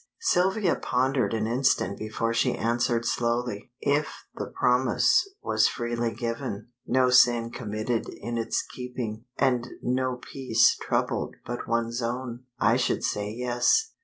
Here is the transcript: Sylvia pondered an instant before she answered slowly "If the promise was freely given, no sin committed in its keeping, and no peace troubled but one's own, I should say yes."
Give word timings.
Sylvia 0.21 0.77
pondered 0.77 1.31
an 1.35 1.45
instant 1.45 1.99
before 1.99 2.33
she 2.33 2.55
answered 2.57 3.05
slowly 3.05 3.71
"If 3.79 4.25
the 4.33 4.47
promise 4.47 5.29
was 5.43 5.67
freely 5.67 6.11
given, 6.11 6.69
no 6.87 7.11
sin 7.11 7.51
committed 7.51 8.09
in 8.09 8.35
its 8.35 8.63
keeping, 8.63 9.25
and 9.37 9.67
no 9.83 10.15
peace 10.15 10.75
troubled 10.81 11.35
but 11.45 11.67
one's 11.69 12.01
own, 12.01 12.45
I 12.59 12.77
should 12.77 13.03
say 13.03 13.29
yes." 13.29 13.91